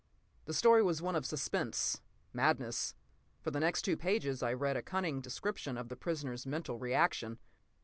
The 0.45 0.53
story 0.55 0.81
was 0.81 0.99
one 0.99 1.15
of 1.15 1.27
suspense, 1.27 2.01
madness. 2.33 2.95
For 3.39 3.51
the 3.51 3.59
next 3.59 3.83
two 3.83 3.95
pages 3.95 4.41
I 4.41 4.51
read 4.51 4.75
a 4.75 4.81
cunning 4.81 5.21
description 5.21 5.77
of 5.77 5.89
the 5.89 5.95
prisoner's 5.95 6.43
mental 6.47 6.79
reaction. 6.79 7.37